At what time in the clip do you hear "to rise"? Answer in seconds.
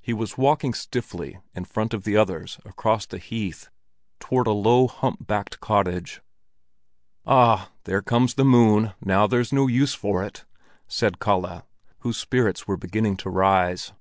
13.16-13.92